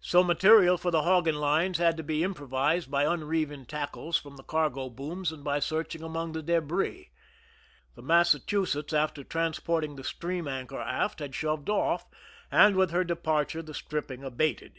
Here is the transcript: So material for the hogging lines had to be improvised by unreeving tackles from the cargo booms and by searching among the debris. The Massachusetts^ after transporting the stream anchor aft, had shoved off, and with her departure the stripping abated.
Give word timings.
So 0.00 0.24
material 0.24 0.78
for 0.78 0.90
the 0.90 1.02
hogging 1.02 1.34
lines 1.34 1.76
had 1.76 1.98
to 1.98 2.02
be 2.02 2.24
improvised 2.24 2.90
by 2.90 3.04
unreeving 3.04 3.66
tackles 3.66 4.16
from 4.16 4.38
the 4.38 4.42
cargo 4.42 4.88
booms 4.88 5.30
and 5.30 5.44
by 5.44 5.58
searching 5.58 6.02
among 6.02 6.32
the 6.32 6.40
debris. 6.42 7.10
The 7.94 8.02
Massachusetts^ 8.02 8.94
after 8.94 9.22
transporting 9.24 9.96
the 9.96 10.04
stream 10.04 10.48
anchor 10.48 10.80
aft, 10.80 11.18
had 11.20 11.34
shoved 11.34 11.68
off, 11.68 12.06
and 12.50 12.76
with 12.76 12.92
her 12.92 13.04
departure 13.04 13.60
the 13.60 13.74
stripping 13.74 14.24
abated. 14.24 14.78